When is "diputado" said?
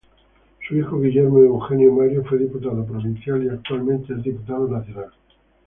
2.39-2.83, 4.23-4.67